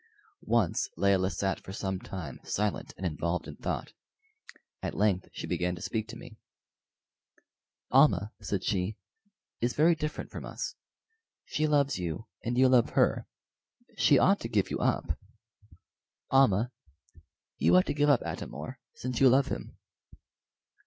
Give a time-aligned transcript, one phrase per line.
[0.49, 3.93] Once Layelah sat for some time silent and involved in thought.
[4.81, 6.37] At length she began to speak to me.
[7.91, 8.97] "Almah," said she,
[9.59, 10.73] "is very different from us.
[11.45, 13.27] She loves you and you love her.
[13.95, 15.19] She ought to give you up.
[16.31, 16.71] Almah,
[17.59, 19.77] you ought to give up Atam or, since you love him."